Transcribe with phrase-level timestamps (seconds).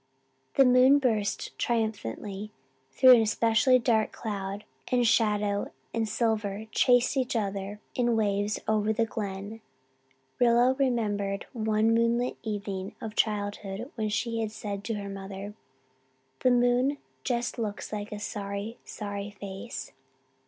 [0.55, 2.49] The moon burst triumphantly
[2.91, 8.93] through an especially dark cloud and shadow and silver chased each other in waves over
[8.93, 9.61] the Glen.
[10.39, 15.53] Rilla remembered one moonlit evening of childhood when she had said to her mother,
[16.39, 19.91] "The moon just looks like a sorry, sorry face."